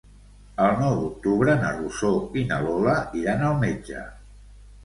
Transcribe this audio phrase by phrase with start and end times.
[0.67, 2.11] El nou d'octubre na Rosó
[2.43, 4.03] i na Lola iran al metge.